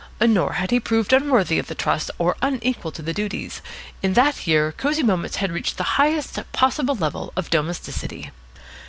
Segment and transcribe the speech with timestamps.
[0.19, 3.61] Nor had he proved unworthy of the trust or unequal to the duties.
[4.01, 8.31] In that year Cosy Moments had reached the highest possible level of domesticity.